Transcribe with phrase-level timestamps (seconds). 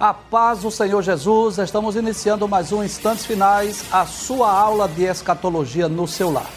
[0.00, 5.02] A paz do Senhor Jesus, estamos iniciando mais um Instantes Finais, a sua aula de
[5.02, 6.48] escatologia no seu lar.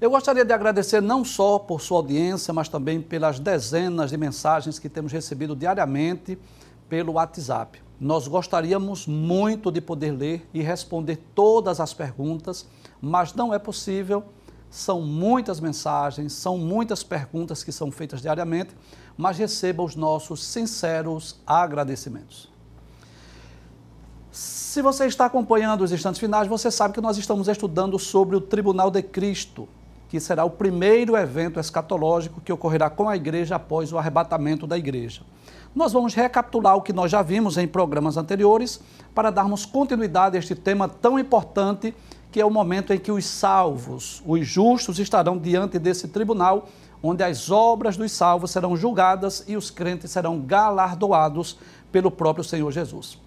[0.00, 4.78] Eu gostaria de agradecer não só por sua audiência, mas também pelas dezenas de mensagens
[4.78, 6.38] que temos recebido diariamente
[6.88, 7.82] pelo WhatsApp.
[8.00, 12.66] Nós gostaríamos muito de poder ler e responder todas as perguntas,
[13.00, 14.24] mas não é possível.
[14.70, 18.76] São muitas mensagens, são muitas perguntas que são feitas diariamente,
[19.16, 22.51] mas receba os nossos sinceros agradecimentos.
[24.32, 28.40] Se você está acompanhando os instantes finais, você sabe que nós estamos estudando sobre o
[28.40, 29.68] Tribunal de Cristo,
[30.08, 34.78] que será o primeiro evento escatológico que ocorrerá com a igreja após o arrebatamento da
[34.78, 35.20] igreja.
[35.74, 38.80] Nós vamos recapitular o que nós já vimos em programas anteriores
[39.14, 41.94] para darmos continuidade a este tema tão importante
[42.30, 46.68] que é o momento em que os salvos, os justos, estarão diante desse tribunal,
[47.02, 51.58] onde as obras dos salvos serão julgadas e os crentes serão galardoados
[51.92, 53.20] pelo próprio Senhor Jesus.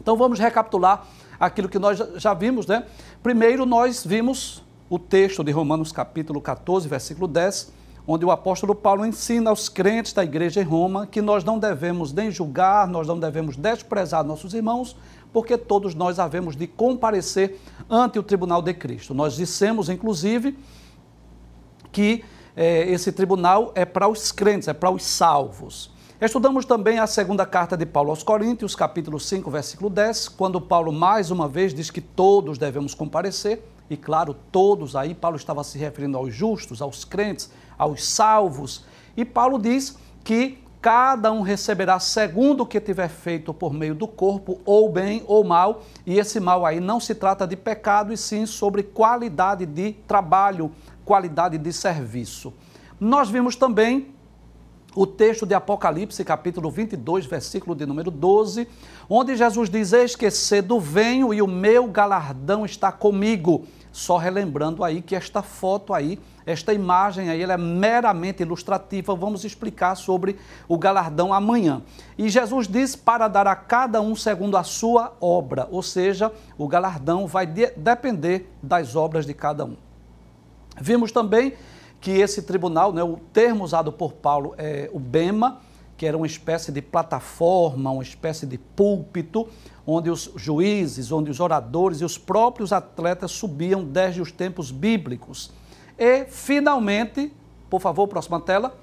[0.00, 1.06] Então vamos recapitular
[1.38, 2.84] aquilo que nós já vimos, né?
[3.22, 7.72] Primeiro nós vimos o texto de Romanos capítulo 14, versículo 10,
[8.06, 12.12] onde o apóstolo Paulo ensina aos crentes da igreja em Roma que nós não devemos
[12.12, 14.96] nem julgar, nós não devemos desprezar nossos irmãos,
[15.32, 19.12] porque todos nós havemos de comparecer ante o tribunal de Cristo.
[19.12, 20.58] Nós dissemos, inclusive,
[21.92, 22.24] que
[22.56, 25.90] eh, esse tribunal é para os crentes, é para os salvos.
[26.20, 30.90] Estudamos também a segunda carta de Paulo aos Coríntios, capítulo 5, versículo 10, quando Paulo
[30.90, 35.78] mais uma vez diz que todos devemos comparecer, e claro, todos aí, Paulo estava se
[35.78, 38.84] referindo aos justos, aos crentes, aos salvos,
[39.16, 44.08] e Paulo diz que cada um receberá segundo o que tiver feito por meio do
[44.08, 48.16] corpo, ou bem ou mal, e esse mal aí não se trata de pecado, e
[48.16, 50.72] sim sobre qualidade de trabalho,
[51.04, 52.52] qualidade de serviço.
[52.98, 54.17] Nós vimos também
[54.98, 58.66] o texto de Apocalipse, capítulo 22, versículo de número 12,
[59.08, 63.64] onde Jesus diz: Eis que cedo venho e o meu galardão está comigo.
[63.92, 69.14] Só relembrando aí que esta foto aí, esta imagem aí, ela é meramente ilustrativa.
[69.14, 70.36] Vamos explicar sobre
[70.66, 71.80] o galardão amanhã.
[72.18, 76.66] E Jesus diz para dar a cada um segundo a sua obra, ou seja, o
[76.66, 79.76] galardão vai de depender das obras de cada um.
[80.80, 81.54] Vimos também
[82.00, 85.60] que esse tribunal, né, o termo usado por Paulo é o bema,
[85.96, 89.48] que era uma espécie de plataforma, uma espécie de púlpito,
[89.84, 95.50] onde os juízes, onde os oradores e os próprios atletas subiam desde os tempos bíblicos.
[95.98, 97.32] E, finalmente,
[97.68, 98.78] por favor, próxima tela,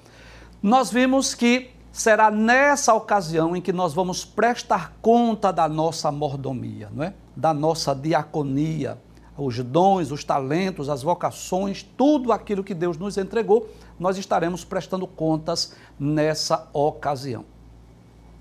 [0.61, 6.89] nós vimos que será nessa ocasião em que nós vamos prestar conta da nossa mordomia,
[6.93, 7.13] não é?
[7.35, 8.97] da nossa diaconia,
[9.37, 13.69] os dons, os talentos, as vocações, tudo aquilo que Deus nos entregou,
[13.99, 17.45] nós estaremos prestando contas nessa ocasião.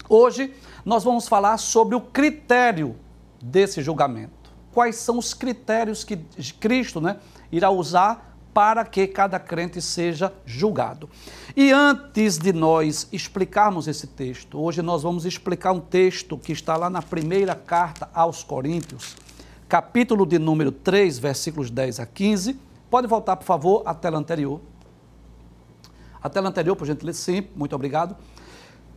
[0.09, 2.97] Hoje nós vamos falar sobre o critério
[3.41, 4.33] desse julgamento.
[4.73, 6.17] Quais são os critérios que
[6.59, 7.19] Cristo né,
[7.51, 11.11] irá usar para que cada crente seja julgado.
[11.57, 16.77] E antes de nós explicarmos esse texto, hoje nós vamos explicar um texto que está
[16.77, 19.17] lá na primeira carta aos Coríntios,
[19.69, 22.59] capítulo de número 3, versículos 10 a 15.
[22.91, 24.61] Pode voltar, por favor, à tela anterior.
[26.23, 28.17] A tela anterior, por gentileza, sim, muito obrigado.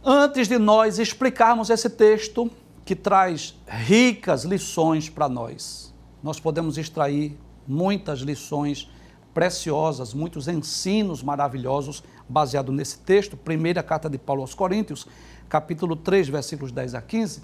[0.04, 2.50] Antes de nós explicarmos esse texto,
[2.86, 8.90] que traz ricas lições para nós, nós podemos extrair muitas lições
[9.34, 15.06] preciosas, muitos ensinos maravilhosos baseado nesse texto, primeira carta de Paulo aos Coríntios,
[15.50, 17.42] capítulo 3, versículos 10 a 15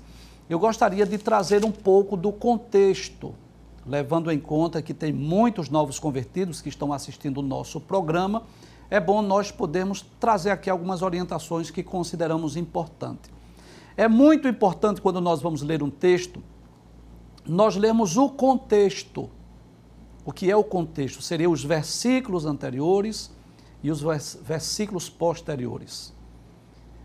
[0.50, 3.34] eu gostaria de trazer um pouco do contexto,
[3.86, 8.44] levando em conta que tem muitos novos convertidos que estão assistindo o nosso programa.
[8.90, 13.32] É bom nós podermos trazer aqui algumas orientações que consideramos importantes.
[13.96, 16.44] É muito importante quando nós vamos ler um texto,
[17.46, 19.30] nós lemos o contexto.
[20.26, 21.22] O que é o contexto?
[21.22, 23.32] Seriam os versículos anteriores
[23.82, 24.02] e os
[24.42, 26.14] versículos posteriores.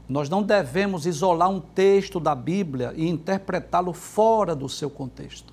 [0.08, 5.52] Nós não devemos isolar um texto da Bíblia e interpretá-lo fora do seu contexto.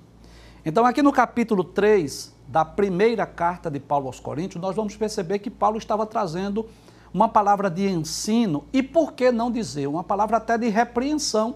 [0.66, 5.40] Então, aqui no capítulo 3 da primeira carta de Paulo aos Coríntios, nós vamos perceber
[5.40, 6.68] que Paulo estava trazendo
[7.14, 11.56] uma palavra de ensino e, por que não dizer, uma palavra até de repreensão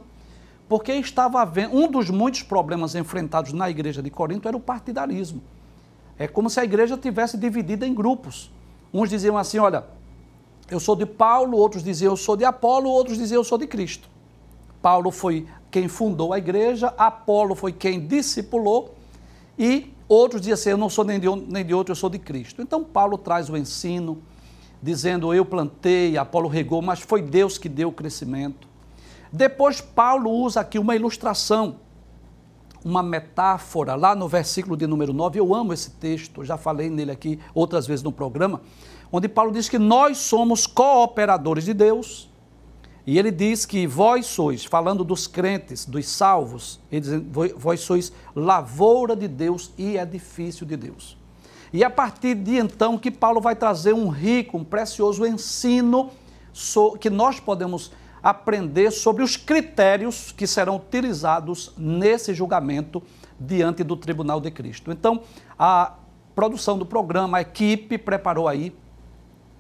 [0.70, 5.42] Porque estava havendo, um dos muitos problemas enfrentados na igreja de Corinto era o partidarismo.
[6.18, 8.52] É como se a igreja tivesse dividida em grupos.
[8.94, 9.86] Uns diziam assim: olha,
[10.70, 13.68] eu sou de Paulo, outros diziam eu sou de Apolo, outros diziam eu sou de
[13.68, 14.10] Cristo.
[14.82, 18.96] Paulo foi quem fundou a igreja, Apolo foi quem discipulou
[19.58, 22.10] e outros diziam assim, eu não sou nem de um nem de outro, eu sou
[22.10, 22.62] de Cristo.
[22.62, 24.22] Então Paulo traz o ensino
[24.82, 28.68] dizendo eu plantei, Apolo regou, mas foi Deus que deu o crescimento.
[29.32, 31.76] Depois Paulo usa aqui uma ilustração,
[32.84, 37.12] uma metáfora, lá no versículo de número 9, eu amo esse texto, já falei nele
[37.12, 38.62] aqui outras vezes no programa,
[39.12, 42.30] onde Paulo diz que nós somos cooperadores de Deus,
[43.08, 47.22] e ele diz que vós sois, falando dos crentes, dos salvos, ele diz,
[47.58, 51.18] vós sois lavoura de Deus e edifício de Deus.
[51.74, 56.12] E a partir de então que Paulo vai trazer um rico, um precioso ensino
[57.00, 57.92] que nós podemos
[58.22, 63.02] aprender sobre os critérios que serão utilizados nesse julgamento
[63.40, 64.92] diante do tribunal de Cristo.
[64.92, 65.22] Então,
[65.58, 65.94] a
[66.36, 68.76] produção do programa, a equipe preparou aí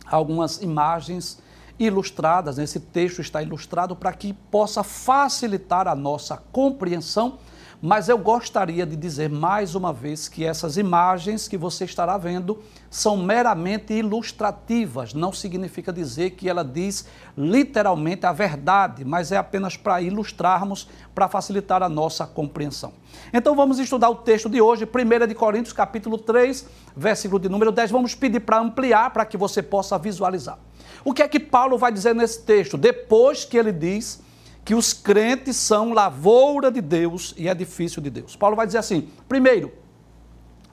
[0.09, 1.39] algumas imagens
[1.79, 2.63] ilustradas, né?
[2.63, 7.37] esse texto está ilustrado para que possa facilitar a nossa compreensão
[7.81, 12.59] mas eu gostaria de dizer mais uma vez que essas imagens que você estará vendo
[12.89, 17.05] são meramente ilustrativas, não significa dizer que ela diz
[17.37, 22.93] literalmente a verdade, mas é apenas para ilustrarmos, para facilitar a nossa compreensão.
[23.33, 27.71] Então vamos estudar o texto de hoje, 1 de Coríntios, capítulo 3, versículo de número
[27.71, 27.91] 10.
[27.91, 30.57] Vamos pedir para ampliar para que você possa visualizar.
[31.05, 32.77] O que é que Paulo vai dizer nesse texto?
[32.77, 34.21] Depois que ele diz
[34.63, 38.35] que os crentes são lavoura de Deus e edifício de Deus.
[38.35, 39.71] Paulo vai dizer assim: primeiro,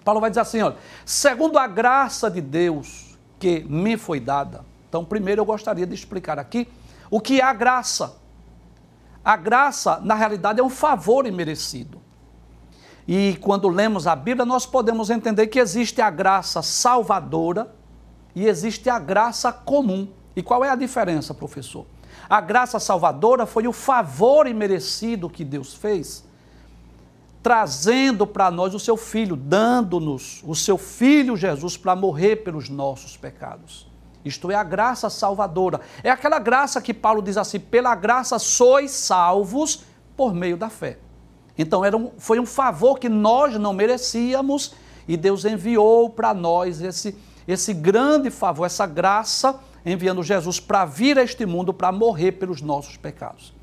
[0.06, 4.65] Paulo vai dizer assim, olha, segundo a graça de Deus que me foi dada.
[4.88, 6.69] Então, primeiro eu gostaria de explicar aqui
[7.11, 8.17] o que é a graça.
[9.25, 12.00] A graça, na realidade, é um favor imerecido.
[13.09, 17.75] E quando lemos a Bíblia, nós podemos entender que existe a graça salvadora
[18.32, 20.09] e existe a graça comum.
[20.37, 21.85] E qual é a diferença, professor?
[22.29, 26.25] A graça salvadora foi o favor imerecido que Deus fez,
[27.43, 33.17] trazendo para nós o seu filho, dando-nos o seu filho Jesus para morrer pelos nossos
[33.17, 33.87] pecados.
[34.25, 35.81] Isto é a graça salvadora.
[36.03, 39.85] É aquela graça que Paulo diz assim: pela graça sois salvos
[40.17, 40.99] por meio da fé.
[41.57, 44.75] Então era um, foi um favor que nós não merecíamos
[45.07, 47.17] e Deus enviou para nós esse,
[47.47, 52.61] esse grande favor, essa graça enviando Jesus para vir a este mundo para morrer pelos
[52.61, 53.55] nossos pecados.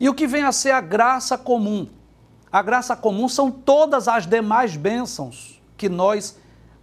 [0.00, 1.86] E o que vem a ser a graça comum?
[2.50, 6.38] A graça comum são todas as demais bênçãos que nós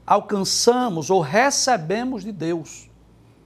[0.05, 2.87] alcançamos ou recebemos de Deus.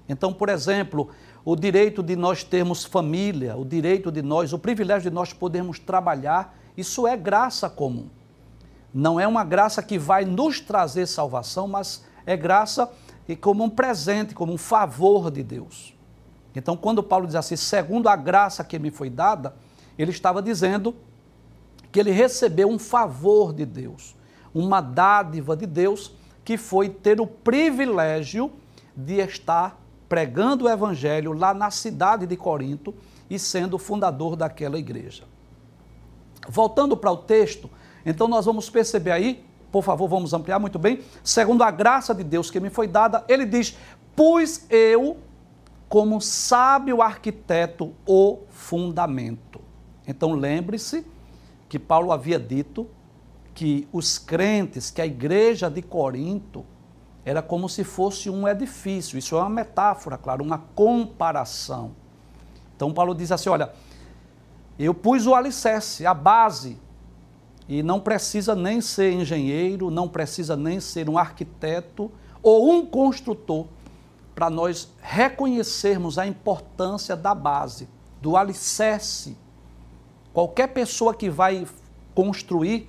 [0.09, 1.09] Então, por exemplo,
[1.45, 5.79] o direito de nós termos família, o direito de nós, o privilégio de nós podermos
[5.79, 8.09] trabalhar, isso é graça comum.
[8.93, 12.91] Não é uma graça que vai nos trazer salvação, mas é graça
[13.27, 15.93] e como um presente, como um favor de Deus.
[16.55, 19.55] Então, quando Paulo diz assim, segundo a graça que me foi dada,
[19.97, 20.95] ele estava dizendo
[21.91, 24.15] que ele recebeu um favor de Deus,
[24.53, 26.13] uma dádiva de Deus,
[26.43, 28.51] que foi ter o privilégio
[28.95, 32.95] de estar pregando o evangelho lá na cidade de Corinto
[33.29, 35.25] e sendo o fundador daquela igreja.
[36.47, 37.69] Voltando para o texto,
[38.05, 39.45] então nós vamos perceber aí
[39.77, 41.01] por favor, vamos ampliar muito bem.
[41.23, 43.77] Segundo a graça de Deus que me foi dada, ele diz:
[44.15, 45.17] Pus eu,
[45.87, 49.61] como sábio arquiteto, o fundamento.
[50.07, 51.05] Então lembre-se
[51.69, 52.89] que Paulo havia dito
[53.53, 56.65] que os crentes, que a igreja de Corinto,
[57.23, 59.15] era como se fosse um edifício.
[59.15, 61.91] Isso é uma metáfora, claro, uma comparação.
[62.75, 63.71] Então Paulo diz assim: olha,
[64.79, 66.79] eu pus o alicerce, a base,
[67.67, 72.09] e não precisa nem ser engenheiro, não precisa nem ser um arquiteto
[72.41, 73.67] ou um construtor
[74.33, 77.89] para nós reconhecermos a importância da base,
[78.21, 79.35] do alicerce.
[80.31, 81.67] Qualquer pessoa que vai
[82.13, 82.87] construir,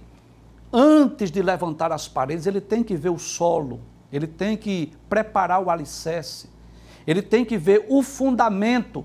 [0.73, 3.80] antes de levantar as paredes, ele tem que ver o solo,
[4.12, 6.49] ele tem que preparar o alicerce,
[7.06, 9.04] ele tem que ver o fundamento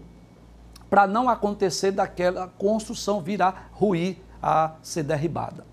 [0.90, 5.66] para não acontecer daquela construção virar ruir a ser derribada.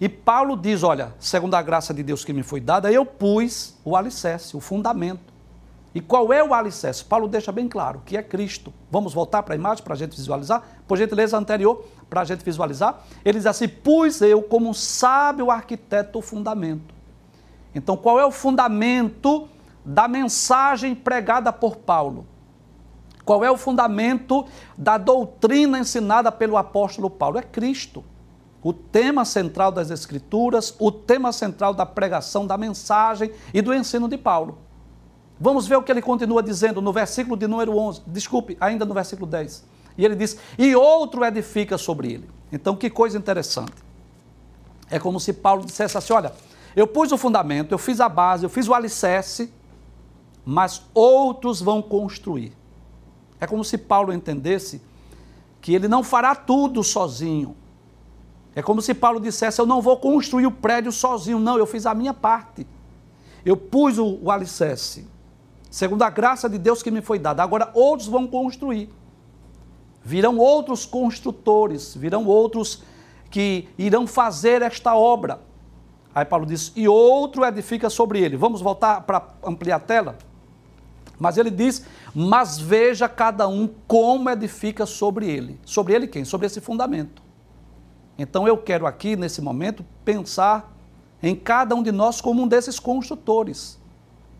[0.00, 3.76] E Paulo diz: Olha, segundo a graça de Deus que me foi dada, eu pus
[3.84, 5.36] o alicerce, o fundamento.
[5.94, 7.04] E qual é o alicerce?
[7.04, 8.72] Paulo deixa bem claro que é Cristo.
[8.90, 10.62] Vamos voltar para a imagem para a gente visualizar?
[10.86, 13.02] Por gentileza anterior, para a gente visualizar.
[13.24, 16.94] Ele diz assim: Pus eu, como um sábio arquiteto, o fundamento.
[17.74, 19.48] Então, qual é o fundamento
[19.84, 22.26] da mensagem pregada por Paulo?
[23.28, 27.36] Qual é o fundamento da doutrina ensinada pelo apóstolo Paulo?
[27.36, 28.02] É Cristo.
[28.62, 34.08] O tema central das Escrituras, o tema central da pregação, da mensagem e do ensino
[34.08, 34.56] de Paulo.
[35.38, 38.94] Vamos ver o que ele continua dizendo no versículo de número 11, desculpe, ainda no
[38.94, 39.62] versículo 10.
[39.98, 42.30] E ele diz: E outro edifica sobre ele.
[42.50, 43.74] Então, que coisa interessante.
[44.88, 46.32] É como se Paulo dissesse assim: Olha,
[46.74, 49.52] eu pus o fundamento, eu fiz a base, eu fiz o alicerce,
[50.46, 52.56] mas outros vão construir.
[53.40, 54.82] É como se Paulo entendesse
[55.60, 57.56] que ele não fará tudo sozinho.
[58.54, 61.86] É como se Paulo dissesse: Eu não vou construir o prédio sozinho, não, eu fiz
[61.86, 62.66] a minha parte.
[63.44, 65.06] Eu pus o, o alicerce,
[65.70, 67.42] segundo a graça de Deus que me foi dada.
[67.42, 68.90] Agora outros vão construir.
[70.02, 72.82] Virão outros construtores, virão outros
[73.30, 75.40] que irão fazer esta obra.
[76.14, 78.36] Aí Paulo diz: E outro edifica sobre ele.
[78.36, 80.18] Vamos voltar para ampliar a tela?
[81.18, 81.84] Mas ele diz:
[82.14, 85.60] Mas veja cada um como edifica sobre ele.
[85.64, 86.24] Sobre ele quem?
[86.24, 87.22] Sobre esse fundamento.
[88.18, 90.76] Então eu quero aqui, nesse momento, pensar
[91.22, 93.78] em cada um de nós como um desses construtores.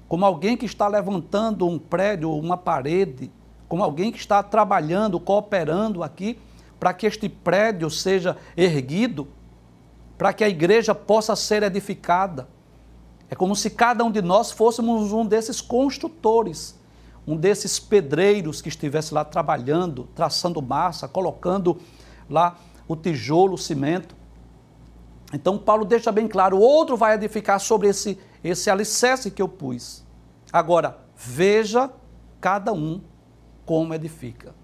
[0.08, 3.30] Como alguém que está levantando um prédio, uma parede,
[3.68, 6.38] como alguém que está trabalhando, cooperando aqui
[6.80, 9.28] para que este prédio seja erguido,
[10.16, 12.49] para que a igreja possa ser edificada.
[13.30, 16.78] É como se cada um de nós fôssemos um desses construtores,
[17.26, 21.78] um desses pedreiros que estivesse lá trabalhando, traçando massa, colocando
[22.28, 22.56] lá
[22.87, 24.16] o tijolo, o cimento.
[25.32, 29.49] Então Paulo deixa bem claro, o outro vai edificar sobre esse, esse alicerce que eu
[29.49, 30.02] pus.
[30.50, 31.90] Agora, veja
[32.40, 33.02] cada um
[33.66, 34.54] como edifica.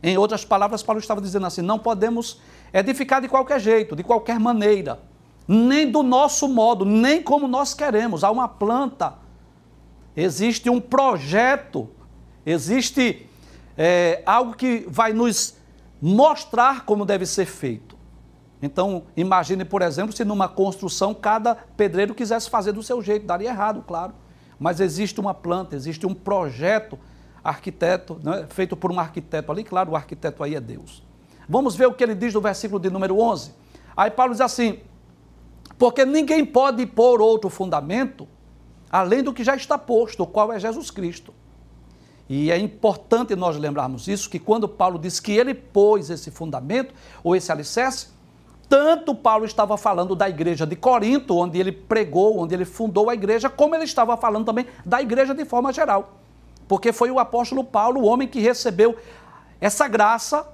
[0.00, 2.40] Em outras palavras, Paulo estava dizendo assim: não podemos
[2.72, 5.00] edificar de qualquer jeito, de qualquer maneira
[5.46, 8.24] nem do nosso modo, nem como nós queremos.
[8.24, 9.14] Há uma planta,
[10.16, 11.88] existe um projeto,
[12.44, 13.26] existe
[13.76, 15.56] é, algo que vai nos
[16.00, 17.96] mostrar como deve ser feito.
[18.60, 23.50] Então, imagine, por exemplo, se numa construção cada pedreiro quisesse fazer do seu jeito, daria
[23.50, 24.14] errado, claro.
[24.58, 26.98] Mas existe uma planta, existe um projeto
[27.44, 31.02] arquiteto, né, feito por um arquiteto ali, claro, o arquiteto aí é Deus.
[31.48, 33.52] Vamos ver o que ele diz no versículo de número 11.
[33.96, 34.80] Aí Paulo diz assim:
[35.78, 38.28] porque ninguém pode pôr outro fundamento
[38.90, 41.34] além do que já está posto, o qual é Jesus Cristo.
[42.28, 46.94] E é importante nós lembrarmos isso, que quando Paulo diz que ele pôs esse fundamento,
[47.22, 48.08] ou esse alicerce,
[48.68, 53.14] tanto Paulo estava falando da igreja de Corinto, onde ele pregou, onde ele fundou a
[53.14, 56.14] igreja, como ele estava falando também da igreja de forma geral.
[56.66, 58.96] Porque foi o apóstolo Paulo, o homem que recebeu
[59.60, 60.48] essa graça,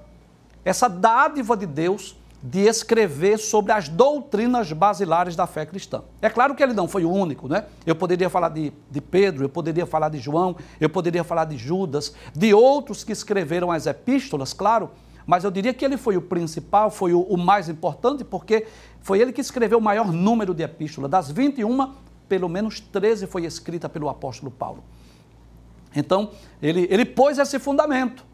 [0.63, 6.03] essa dádiva de Deus, de escrever sobre as doutrinas basilares da fé cristã.
[6.21, 7.63] É claro que ele não foi o único, né?
[7.85, 11.55] Eu poderia falar de, de Pedro, eu poderia falar de João, eu poderia falar de
[11.55, 14.91] Judas, de outros que escreveram as epístolas, claro,
[15.25, 18.67] mas eu diria que ele foi o principal, foi o, o mais importante, porque
[18.99, 21.09] foi ele que escreveu o maior número de epístolas.
[21.09, 21.93] Das 21,
[22.27, 24.83] pelo menos 13 foi escrita pelo apóstolo Paulo.
[25.95, 26.31] Então,
[26.61, 28.25] ele, ele pôs esse fundamento.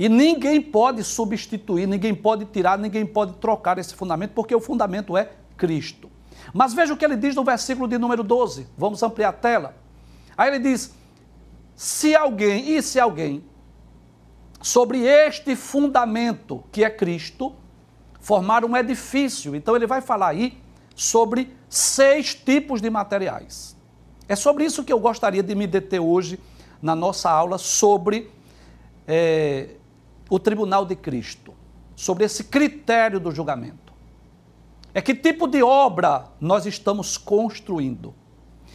[0.00, 5.14] E ninguém pode substituir, ninguém pode tirar, ninguém pode trocar esse fundamento, porque o fundamento
[5.14, 6.10] é Cristo.
[6.54, 8.66] Mas veja o que ele diz no versículo de número 12.
[8.78, 9.76] Vamos ampliar a tela.
[10.38, 10.94] Aí ele diz:
[11.76, 13.44] se alguém, e se alguém,
[14.62, 17.54] sobre este fundamento que é Cristo,
[18.20, 19.54] formar um edifício.
[19.54, 20.58] Então ele vai falar aí
[20.96, 23.76] sobre seis tipos de materiais.
[24.26, 26.40] É sobre isso que eu gostaria de me deter hoje
[26.80, 28.30] na nossa aula sobre
[29.06, 29.74] é,
[30.30, 31.52] o tribunal de Cristo,
[31.96, 33.92] sobre esse critério do julgamento.
[34.94, 38.14] É que tipo de obra nós estamos construindo?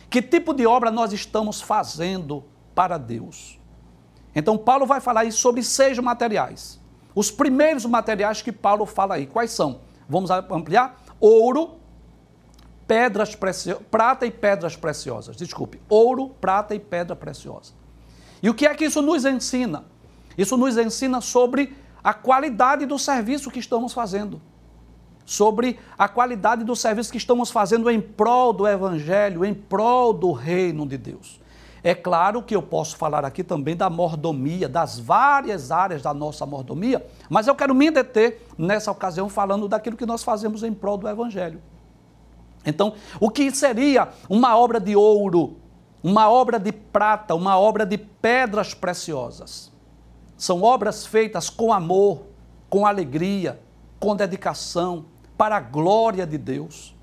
[0.09, 2.43] Que tipo de obra nós estamos fazendo
[2.75, 3.59] para Deus?
[4.35, 6.79] Então, Paulo vai falar aí sobre seis materiais.
[7.15, 9.79] Os primeiros materiais que Paulo fala aí, quais são?
[10.07, 11.01] Vamos ampliar?
[11.19, 11.79] Ouro,
[12.85, 15.35] pedras preciosas, prata e pedras preciosas.
[15.37, 17.73] Desculpe, ouro, prata e pedra preciosa.
[18.43, 19.85] E o que é que isso nos ensina?
[20.37, 24.41] Isso nos ensina sobre a qualidade do serviço que estamos fazendo,
[25.25, 30.31] sobre a qualidade do serviço que estamos fazendo em prol do Evangelho, em prol do
[30.31, 31.41] reino de Deus.
[31.83, 36.43] É claro que eu posso falar aqui também da mordomia, das várias áreas da nossa
[36.43, 40.97] mordomia, mas eu quero me deter nessa ocasião falando daquilo que nós fazemos em prol
[40.97, 41.61] do Evangelho.
[42.65, 45.57] Então, o que seria uma obra de ouro,
[46.03, 49.74] uma obra de prata, uma obra de pedras preciosas?
[50.37, 52.25] São obras feitas com amor,
[52.69, 53.59] com alegria,
[53.99, 55.05] com dedicação,
[55.37, 56.95] para a glória de Deus.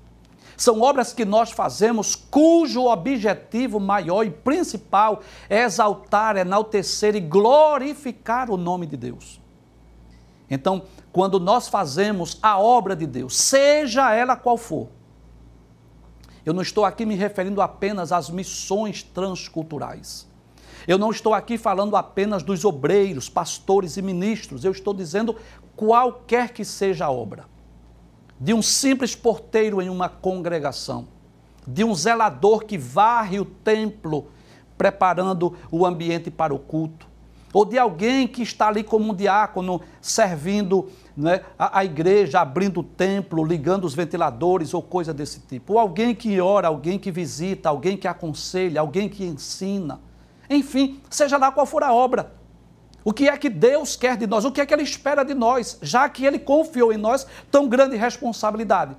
[0.55, 8.51] São obras que nós fazemos cujo objetivo maior e principal é exaltar, enaltecer e glorificar
[8.51, 9.41] o nome de Deus.
[10.49, 14.89] Então, quando nós fazemos a obra de Deus, seja ela qual for,
[16.45, 20.27] eu não estou aqui me referindo apenas às missões transculturais.
[20.87, 24.65] Eu não estou aqui falando apenas dos obreiros, pastores e ministros.
[24.65, 25.35] Eu estou dizendo
[25.75, 27.45] qualquer que seja a obra.
[28.39, 31.07] De um simples porteiro em uma congregação,
[31.65, 34.27] de um zelador que varre o templo,
[34.77, 37.07] preparando o ambiente para o culto,
[37.53, 42.79] ou de alguém que está ali como um diácono servindo né, a, a, igreja, abrindo
[42.79, 45.73] o templo, ligando os ventiladores ou coisa desse tipo.
[45.73, 50.01] Ou alguém que ora, alguém que visita, alguém que aconselha, alguém que ensina.
[50.53, 52.33] Enfim, seja lá qual for a obra.
[53.03, 54.45] O que é que Deus quer de nós?
[54.45, 55.77] O que é que Ele espera de nós?
[55.81, 58.95] Já que Ele confiou em nós tão grande responsabilidade.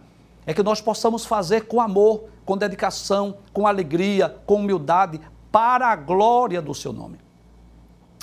[0.46, 5.20] É que nós possamos fazer com amor, com dedicação, com alegria, com humildade,
[5.50, 7.18] para a glória do Seu nome.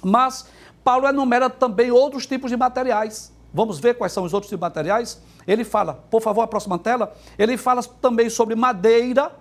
[0.04, 0.46] Mas
[0.84, 3.32] Paulo enumera também outros tipos de materiais.
[3.54, 5.22] Vamos ver quais são os outros tipos de materiais?
[5.48, 7.14] Ele fala, por favor, a próxima tela.
[7.38, 9.32] Ele fala também sobre madeira,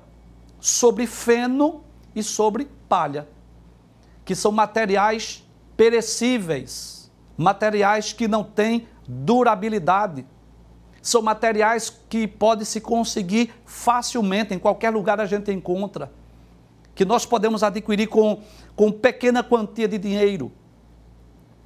[0.58, 1.82] sobre feno
[2.14, 3.28] e sobre palha,
[4.30, 5.44] que são materiais
[5.76, 10.24] perecíveis, materiais que não têm durabilidade.
[11.02, 16.12] São materiais que pode se conseguir facilmente, em qualquer lugar a gente encontra
[16.94, 18.40] que nós podemos adquirir com,
[18.76, 20.52] com pequena quantia de dinheiro.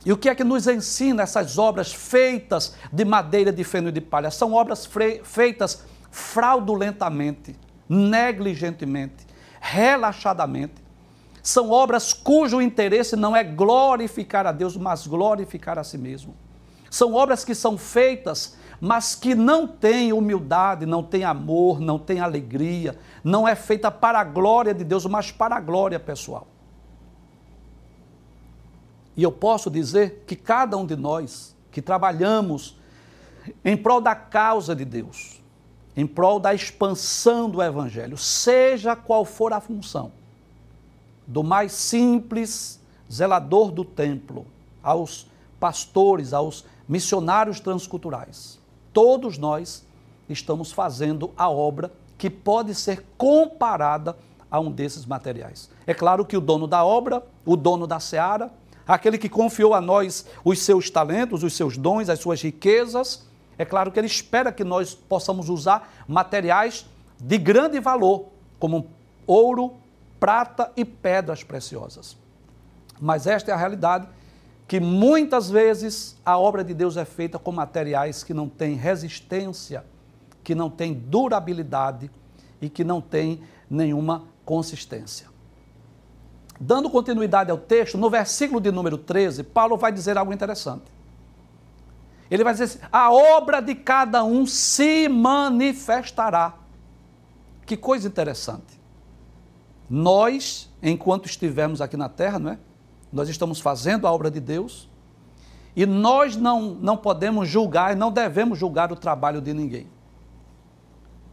[0.02, 3.92] E o que é que nos ensina essas obras feitas de madeira, de feno e
[3.92, 4.30] de palha?
[4.30, 4.88] São obras
[5.23, 7.54] feitas fraudulentamente,
[7.87, 9.26] negligentemente,
[9.61, 10.83] relaxadamente.
[11.44, 16.34] São obras cujo interesse não é glorificar a Deus, mas glorificar a si mesmo.
[16.90, 22.20] São obras que são feitas mas que não tem humildade, não tem amor, não tem
[22.20, 26.46] alegria, não é feita para a glória de Deus, mas para a glória pessoal.
[29.16, 32.78] E eu posso dizer que cada um de nós que trabalhamos
[33.64, 35.40] em prol da causa de Deus,
[35.97, 40.12] em prol da expansão do Evangelho, seja qual for a função,
[41.26, 44.47] do mais simples zelador do templo,
[44.82, 45.26] aos
[45.58, 48.58] pastores, aos missionários transculturais,
[48.93, 49.84] todos nós
[50.28, 54.17] estamos fazendo a obra que pode ser comparada
[54.50, 55.71] a um desses materiais.
[55.87, 58.52] É claro que o dono da obra, o dono da seara,
[58.87, 63.65] aquele que confiou a nós os seus talentos, os seus dons, as suas riquezas, é
[63.65, 66.87] claro que ele espera que nós possamos usar materiais
[67.19, 68.26] de grande valor,
[68.58, 68.89] como
[69.26, 69.75] ouro,
[70.25, 72.17] prata e pedras preciosas.
[72.99, 74.08] Mas esta é a realidade
[74.67, 79.84] que muitas vezes a obra de Deus é feita com materiais que não têm resistência,
[80.43, 82.10] que não têm durabilidade
[82.58, 85.26] e que não têm nenhuma consistência.
[86.58, 90.91] Dando continuidade ao texto, no versículo de número 13, Paulo vai dizer algo interessante.
[92.30, 96.54] Ele vai dizer assim: a obra de cada um se manifestará.
[97.67, 98.74] Que coisa interessante.
[99.88, 102.58] Nós, enquanto estivermos aqui na terra, não é?
[103.12, 104.88] nós estamos fazendo a obra de Deus
[105.76, 109.88] e nós não, não podemos julgar e não devemos julgar o trabalho de ninguém.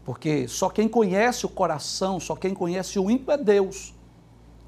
[0.04, 3.94] Porque só quem conhece o coração, só quem conhece o ímpio é Deus.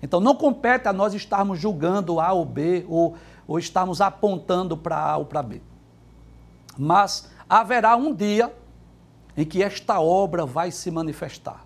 [0.03, 3.15] Então não compete a nós estarmos julgando A ou B ou,
[3.47, 5.61] ou estarmos apontando para A ou para B.
[6.77, 8.55] Mas haverá um dia
[9.37, 11.65] em que esta obra vai se manifestar.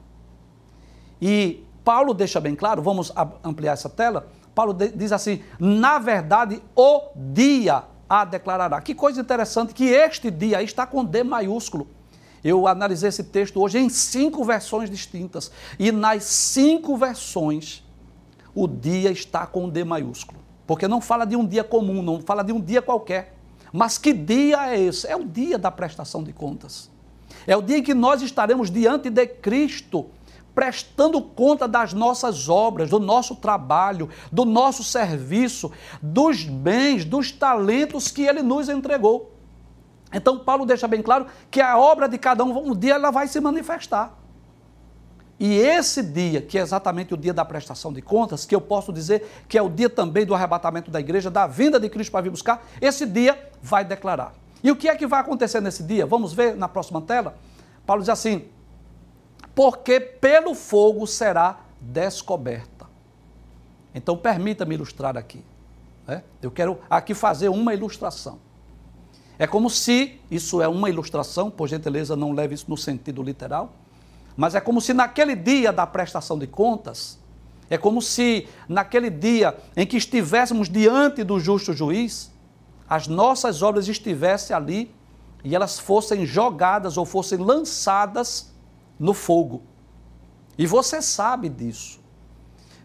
[1.20, 3.10] E Paulo deixa bem claro, vamos
[3.42, 8.78] ampliar essa tela, Paulo diz assim: na verdade, o dia a declarará.
[8.82, 11.88] Que coisa interessante que este dia está com D maiúsculo.
[12.44, 15.50] Eu analisei esse texto hoje em cinco versões distintas.
[15.78, 17.82] E nas cinco versões,
[18.54, 20.40] o dia está com D maiúsculo.
[20.66, 23.34] Porque não fala de um dia comum, não fala de um dia qualquer.
[23.72, 25.06] Mas que dia é esse?
[25.06, 26.90] É o dia da prestação de contas.
[27.46, 30.10] É o dia em que nós estaremos diante de Cristo
[30.58, 35.70] prestando conta das nossas obras, do nosso trabalho, do nosso serviço,
[36.02, 39.32] dos bens, dos talentos que ele nos entregou.
[40.12, 43.28] Então, Paulo deixa bem claro que a obra de cada um, um dia ela vai
[43.28, 44.18] se manifestar.
[45.38, 48.92] E esse dia, que é exatamente o dia da prestação de contas, que eu posso
[48.92, 52.22] dizer que é o dia também do arrebatamento da igreja, da vinda de Cristo para
[52.22, 54.34] vir buscar, esse dia vai declarar.
[54.60, 56.04] E o que é que vai acontecer nesse dia?
[56.04, 57.36] Vamos ver na próxima tela?
[57.86, 58.57] Paulo diz assim:
[59.58, 62.86] porque pelo fogo será descoberta.
[63.92, 65.44] Então, permita-me ilustrar aqui.
[66.06, 66.22] Né?
[66.40, 68.38] Eu quero aqui fazer uma ilustração.
[69.36, 73.72] É como se, isso é uma ilustração, por gentileza, não leve isso no sentido literal,
[74.36, 77.18] mas é como se naquele dia da prestação de contas,
[77.68, 82.30] é como se naquele dia em que estivéssemos diante do justo juiz,
[82.88, 84.94] as nossas obras estivessem ali
[85.42, 88.56] e elas fossem jogadas ou fossem lançadas
[88.98, 89.62] no fogo.
[90.56, 92.00] E você sabe disso.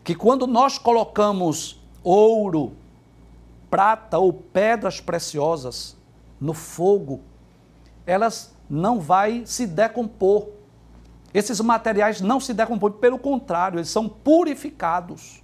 [0.03, 2.73] Que quando nós colocamos ouro,
[3.69, 5.97] prata ou pedras preciosas
[6.39, 7.21] no fogo,
[8.05, 10.49] elas não vai se decompor.
[11.33, 15.41] Esses materiais não se decompõem, pelo contrário, eles são purificados.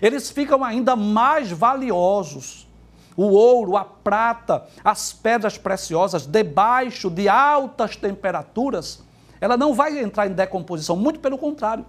[0.00, 2.68] Eles ficam ainda mais valiosos.
[3.16, 9.02] O ouro, a prata, as pedras preciosas, debaixo de altas temperaturas,
[9.42, 11.84] ela não vai entrar em decomposição, muito pelo contrário.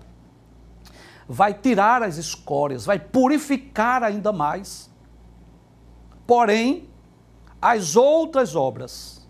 [1.29, 4.89] Vai tirar as escórias, vai purificar ainda mais.
[6.25, 6.89] Porém,
[7.61, 9.29] as outras obras,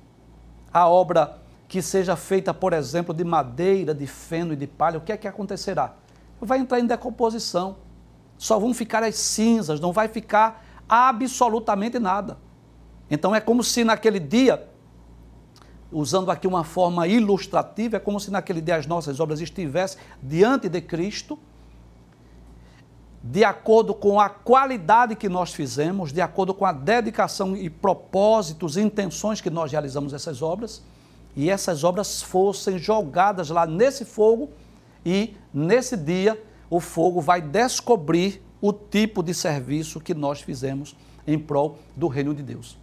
[0.73, 5.01] a obra que seja feita, por exemplo, de madeira, de feno e de palha, o
[5.01, 5.93] que é que acontecerá?
[6.39, 7.75] Vai entrar em decomposição.
[8.37, 12.37] Só vão ficar as cinzas, não vai ficar absolutamente nada.
[13.11, 14.65] Então é como se naquele dia,
[15.93, 20.67] usando aqui uma forma ilustrativa, é como se naquele dia as nossas obras estivessem diante
[20.67, 21.37] de Cristo,
[23.23, 28.75] de acordo com a qualidade que nós fizemos, de acordo com a dedicação e propósitos
[28.75, 30.83] intenções que nós realizamos essas obras,
[31.35, 34.49] e essas obras fossem jogadas lá nesse fogo,
[35.05, 41.39] e nesse dia o fogo vai descobrir o tipo de serviço que nós fizemos em
[41.39, 42.77] prol do reino de Deus.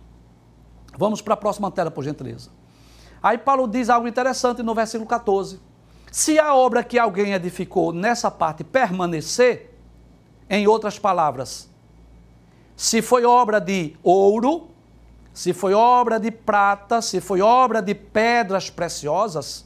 [0.96, 2.50] Vamos para a próxima tela, por gentileza.
[3.22, 5.60] Aí Paulo diz algo interessante no versículo 14.
[6.10, 9.70] Se a obra que alguém edificou nessa parte permanecer,
[10.48, 11.70] em outras palavras,
[12.76, 14.68] se foi obra de ouro,
[15.32, 19.64] se foi obra de prata, se foi obra de pedras preciosas,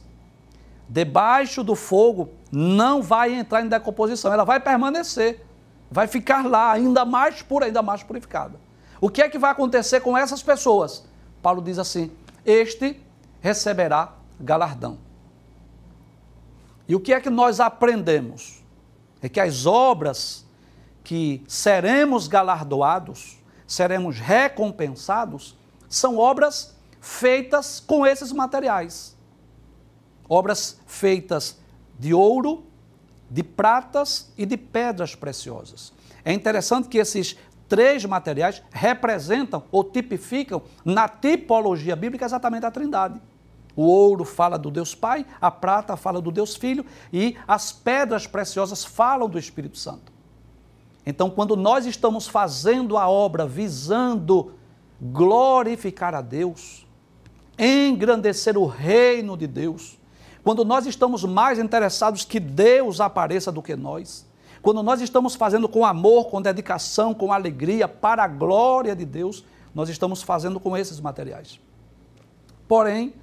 [0.87, 5.45] debaixo do fogo não vai entrar em decomposição, ela vai permanecer
[5.89, 8.59] vai ficar lá ainda mais pura, ainda mais purificada.
[8.99, 11.05] O que é que vai acontecer com essas pessoas?
[11.41, 12.11] Paulo diz assim:
[12.45, 13.01] Este
[13.45, 14.97] receberá galardão.
[16.87, 18.63] E o que é que nós aprendemos?
[19.21, 20.47] É que as obras
[21.03, 25.55] que seremos galardoados, seremos recompensados,
[25.87, 29.15] são obras feitas com esses materiais.
[30.27, 31.59] Obras feitas
[31.99, 32.65] de ouro,
[33.29, 35.93] de pratas e de pedras preciosas.
[36.23, 37.37] É interessante que esses
[37.69, 43.21] três materiais representam ou tipificam, na tipologia bíblica, exatamente a trindade.
[43.75, 48.25] O ouro fala do Deus Pai, a prata fala do Deus Filho e as pedras
[48.25, 50.13] preciosas falam do Espírito Santo.
[51.05, 54.53] Então, quando nós estamos fazendo a obra visando
[54.99, 56.87] glorificar a Deus,
[57.59, 59.99] engrandecer o reino de Deus,
[60.43, 64.25] quando nós estamos mais interessados que Deus apareça do que nós,
[64.61, 69.43] quando nós estamos fazendo com amor, com dedicação, com alegria, para a glória de Deus,
[69.75, 71.59] nós estamos fazendo com esses materiais.
[72.67, 73.13] Porém,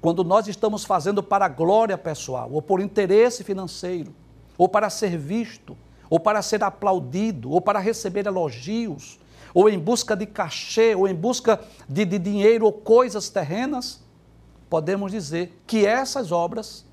[0.00, 4.14] quando nós estamos fazendo para glória pessoal, ou por interesse financeiro,
[4.56, 5.76] ou para ser visto,
[6.08, 9.18] ou para ser aplaudido, ou para receber elogios,
[9.52, 14.02] ou em busca de cachê, ou em busca de, de dinheiro ou coisas terrenas,
[14.68, 16.84] podemos dizer que essas obras,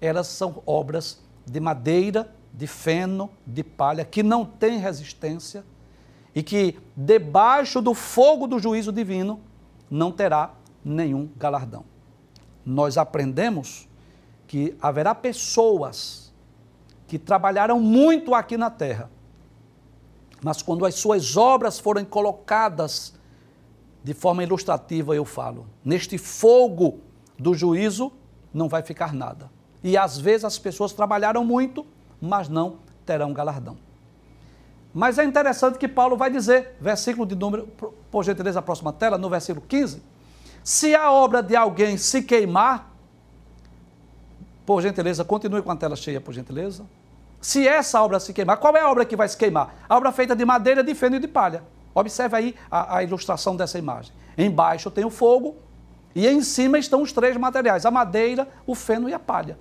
[0.00, 5.64] elas são obras de madeira, de feno, de palha, que não têm resistência
[6.34, 9.40] e que debaixo do fogo do juízo divino
[9.90, 11.93] não terá nenhum galardão.
[12.64, 13.88] Nós aprendemos
[14.46, 16.32] que haverá pessoas
[17.06, 19.10] que trabalharam muito aqui na terra,
[20.42, 23.14] mas quando as suas obras forem colocadas
[24.02, 27.00] de forma ilustrativa, eu falo, neste fogo
[27.38, 28.12] do juízo
[28.52, 29.50] não vai ficar nada.
[29.82, 31.86] E às vezes as pessoas trabalharam muito,
[32.20, 33.76] mas não terão galardão.
[34.92, 37.66] Mas é interessante que Paulo vai dizer, versículo de número,
[38.10, 40.00] por gentileza, a próxima tela, no versículo 15:
[40.64, 42.90] se a obra de alguém se queimar,
[44.64, 46.86] por gentileza, continue com a tela cheia, por gentileza.
[47.38, 49.84] Se essa obra se queimar, qual é a obra que vai se queimar?
[49.86, 51.62] A obra feita de madeira, de feno e de palha.
[51.94, 54.10] Observe aí a, a ilustração dessa imagem.
[54.38, 55.54] Embaixo tem o fogo,
[56.14, 59.58] e em cima estão os três materiais: a madeira, o feno e a palha.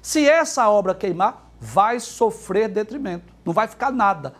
[0.00, 4.34] Se essa obra queimar, vai sofrer detrimento, não vai ficar nada.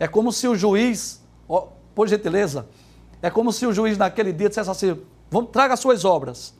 [0.00, 1.22] É como se o juiz,
[1.94, 2.66] por gentileza,
[3.26, 6.54] é como se o juiz naquele dia dissesse assim: vamos, traga as suas obras.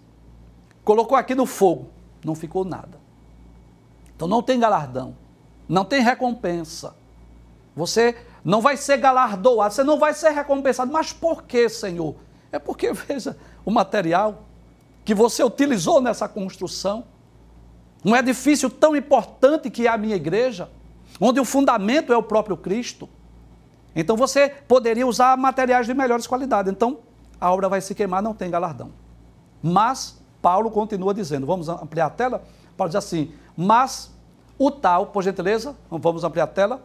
[0.84, 1.90] Colocou aqui no fogo,
[2.24, 2.98] não ficou nada.
[4.14, 5.16] Então não tem galardão,
[5.68, 6.96] não tem recompensa.
[7.76, 10.92] Você não vai ser galardoado, você não vai ser recompensado.
[10.92, 12.16] Mas por que, Senhor?
[12.50, 14.42] É porque, veja, o material
[15.04, 17.04] que você utilizou nessa construção,
[18.04, 20.68] Um edifício tão importante que é a minha igreja,
[21.20, 23.08] onde o fundamento é o próprio Cristo.
[23.96, 26.70] Então você poderia usar materiais de melhores qualidades.
[26.70, 26.98] Então
[27.40, 28.92] a obra vai se queimar, não tem galardão.
[29.62, 32.44] Mas Paulo continua dizendo, vamos ampliar a tela?
[32.76, 34.14] Paulo diz assim: mas
[34.58, 36.82] o tal, por gentileza, vamos ampliar a tela.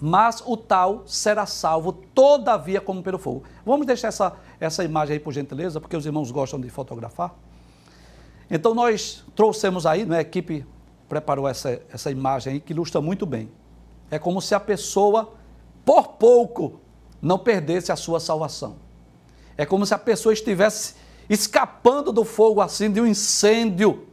[0.00, 3.44] Mas o tal será salvo, todavia, como pelo fogo.
[3.66, 7.34] Vamos deixar essa, essa imagem aí, por gentileza, porque os irmãos gostam de fotografar.
[8.50, 10.66] Então, nós trouxemos aí, né, a equipe
[11.06, 13.50] preparou essa, essa imagem aí, que ilustra muito bem.
[14.10, 15.34] É como se a pessoa,
[15.84, 16.80] por pouco,
[17.20, 18.76] não perdesse a sua salvação.
[19.56, 20.94] É como se a pessoa estivesse
[21.28, 24.06] escapando do fogo assim, de um incêndio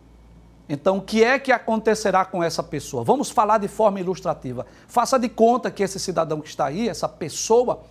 [0.70, 3.04] então, o que é que acontecerá com essa pessoa?
[3.04, 4.66] Vamos falar de forma ilustrativa.
[4.88, 7.84] Faça de conta que esse cidadão que está aí, essa pessoa,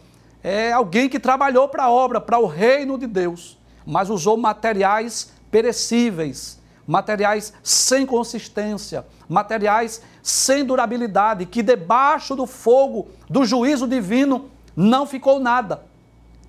[0.43, 5.33] é alguém que trabalhou para a obra, para o reino de Deus, mas usou materiais
[5.51, 15.07] perecíveis, materiais sem consistência, materiais sem durabilidade, que debaixo do fogo do juízo divino não
[15.07, 15.83] ficou nada.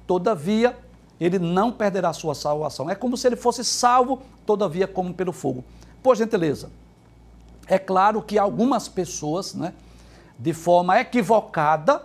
[0.06, 0.78] Todavia,
[1.20, 2.90] ele não perderá sua salvação.
[2.90, 5.64] É como se ele fosse salvo, todavia, como pelo fogo.
[6.04, 6.70] Por gentileza.
[7.68, 9.74] É claro que algumas pessoas, né,
[10.40, 12.02] de forma equivocada,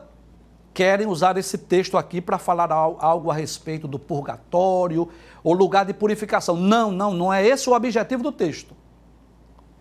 [0.75, 5.09] querem usar esse texto aqui para falar algo a respeito do purgatório
[5.45, 6.57] ou lugar de purificação.
[6.57, 8.75] Não, não, não é esse o objetivo do texto.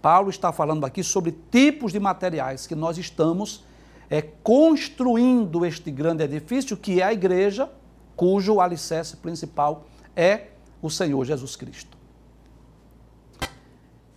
[0.02, 3.64] Paulo está falando aqui sobre tipos de materiais que nós estamos
[4.10, 7.72] é, construindo este grande edifício que é a igreja,
[8.16, 10.48] cujo alicerce principal é
[10.82, 11.98] o Senhor Jesus Cristo.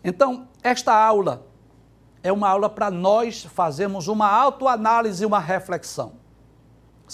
[0.03, 1.47] Então, esta aula
[2.23, 6.24] é uma aula para nós fazermos uma autoanálise e uma reflexão.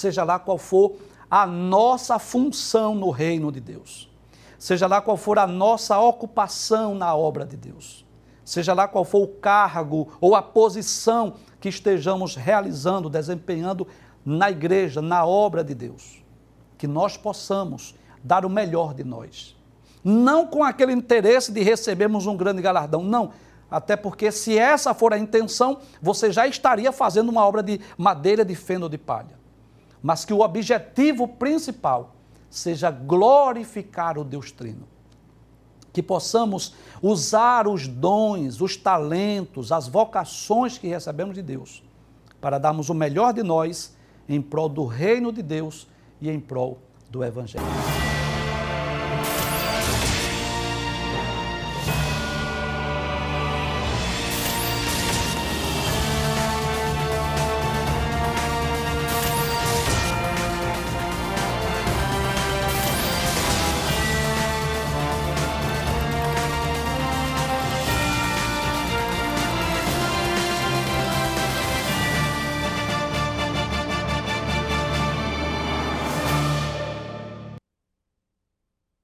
[0.01, 0.97] Seja lá qual for
[1.31, 4.09] a nossa função no reino de Deus.
[4.59, 8.05] Seja lá qual for a nossa ocupação na obra de Deus.
[8.45, 13.87] Seja lá qual for o cargo ou a posição que estejamos realizando, desempenhando
[14.25, 16.23] na igreja, na obra de Deus.
[16.79, 19.55] Que nós possamos dar o melhor de nós
[20.03, 23.33] não com aquele interesse de recebermos um grande galardão, não.
[23.71, 28.45] Até porque, se essa for a intenção, você já estaria fazendo uma obra de madeira,
[28.45, 29.39] de feno, de palha.
[30.03, 32.15] Mas que o objetivo principal
[32.49, 34.89] seja glorificar o Deus Trino.
[35.93, 41.83] Que possamos usar os dons, os talentos, as vocações que recebemos de Deus
[42.41, 43.95] para darmos o melhor de nós
[44.29, 45.87] em prol do reino de Deus
[46.21, 46.79] e em prol
[47.11, 48.00] do Evangelho.